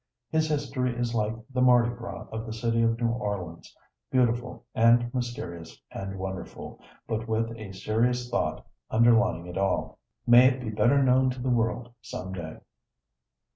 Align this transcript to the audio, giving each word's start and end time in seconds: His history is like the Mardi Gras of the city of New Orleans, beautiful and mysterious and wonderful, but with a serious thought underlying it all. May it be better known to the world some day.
His 0.31 0.49
history 0.49 0.95
is 0.97 1.13
like 1.13 1.35
the 1.53 1.61
Mardi 1.61 1.91
Gras 1.93 2.25
of 2.31 2.47
the 2.47 2.53
city 2.53 2.81
of 2.81 2.99
New 2.99 3.09
Orleans, 3.09 3.71
beautiful 4.09 4.65
and 4.73 5.13
mysterious 5.13 5.79
and 5.91 6.17
wonderful, 6.17 6.79
but 7.07 7.27
with 7.27 7.55
a 7.55 7.71
serious 7.71 8.27
thought 8.27 8.65
underlying 8.89 9.45
it 9.45 9.59
all. 9.59 9.99
May 10.25 10.47
it 10.47 10.59
be 10.59 10.71
better 10.71 11.03
known 11.03 11.29
to 11.29 11.39
the 11.39 11.51
world 11.51 11.93
some 12.01 12.33
day. 12.33 12.61